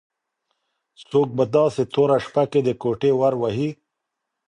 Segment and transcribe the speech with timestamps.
[1.09, 3.69] څوک په داسې توره شپه کې د کوټې ور وهي؟